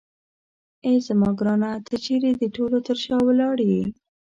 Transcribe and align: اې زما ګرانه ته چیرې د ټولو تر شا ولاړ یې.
اې 0.85 0.93
زما 1.07 1.29
ګرانه 1.39 1.71
ته 1.85 1.95
چیرې 2.05 2.31
د 2.37 2.43
ټولو 2.55 2.77
تر 2.87 2.97
شا 3.03 3.17
ولاړ 3.27 3.57
یې. 3.71 3.83